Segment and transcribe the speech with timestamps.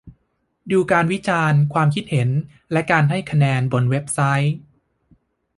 [0.71, 2.29] ดูการวิจารณ์ ความคิดเห็น
[2.71, 4.55] และการให้คะแนนบนเว็บไซต์